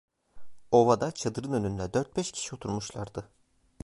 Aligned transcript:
Ovada, 0.71 1.11
çadırın 1.11 1.53
önünde, 1.53 1.93
dört 1.93 2.17
beş 2.17 2.31
kişi 2.31 2.55
oturmuşlardı. 2.55 3.29